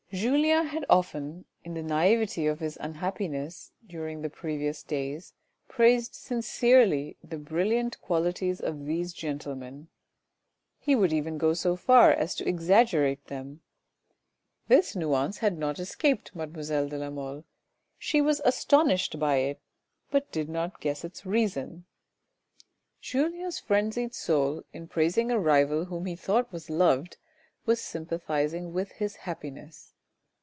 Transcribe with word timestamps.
Julien 0.13 0.65
had 0.65 0.83
often 0.89 1.45
in 1.63 1.73
the 1.73 1.81
naivety 1.81 2.45
of 2.45 2.59
his 2.59 2.77
unhappiness, 2.81 3.71
during 3.87 4.21
the 4.21 4.29
previous 4.29 4.83
days 4.83 5.33
praised 5.69 6.11
sinctrely 6.15 7.15
the 7.23 7.37
brilliant 7.37 7.97
qualities 8.01 8.59
of 8.59 8.83
these 8.83 9.13
gentlemen; 9.13 9.87
he 10.77 10.95
would 10.97 11.13
even 11.13 11.37
go 11.37 11.53
so 11.53 11.77
far 11.77 12.11
as 12.11 12.35
to 12.35 12.45
exaggerate 12.45 13.27
them. 13.27 13.61
This 14.67 14.97
nuance 14.97 15.37
had 15.37 15.57
not 15.57 15.79
escaped 15.79 16.35
mademoiselle 16.35 16.89
de 16.89 16.97
la 16.97 17.09
Mole, 17.09 17.45
she 17.97 18.19
was 18.19 18.41
astonished 18.43 19.17
by 19.17 19.37
it, 19.37 19.61
but 20.09 20.29
did 20.29 20.49
not 20.49 20.81
guess 20.81 21.05
its 21.05 21.25
reason. 21.25 21.85
Julien's 22.99 23.59
frenzied 23.61 24.13
soul, 24.13 24.63
in 24.73 24.89
praising 24.89 25.31
a 25.31 25.39
rival 25.39 25.85
whom 25.85 26.05
he 26.05 26.17
thought 26.17 26.51
was 26.51 26.69
loved, 26.69 27.15
was 27.65 27.79
sympathising 27.79 28.73
with 28.73 28.91
his 28.91 29.15
happiness. 29.15 29.93